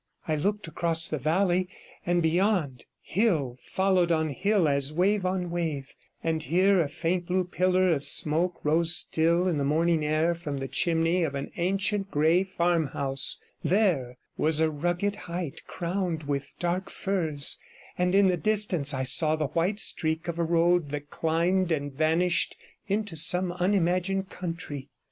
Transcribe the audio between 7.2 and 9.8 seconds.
blue pillar of smoke rose still in the